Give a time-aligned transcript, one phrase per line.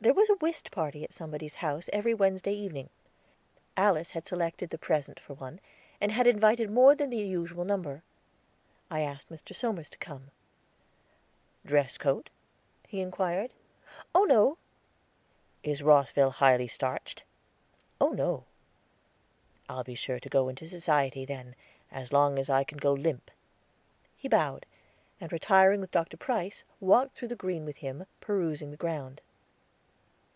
[0.00, 2.88] There was a whist party at somebody's house every Wednesday evening.
[3.76, 5.58] Alice had selected the present for one,
[6.00, 8.04] and had invited more than the usual number.
[8.92, 9.56] I asked Mr.
[9.56, 10.30] Somers to come.
[11.66, 12.30] "Dress coat?"
[12.86, 13.52] he inquired.
[14.14, 14.56] "Oh, no."
[15.64, 17.24] "Is Rosville highly starched?"
[18.00, 18.44] "Oh, no."
[19.68, 21.56] "I'll be sure to go into society, then,
[21.90, 23.32] as long as I can go limp."
[24.16, 24.64] He bowed,
[25.20, 26.16] and, retiring with Dr.
[26.16, 29.22] Price, walked through the green with him, perusing the ground.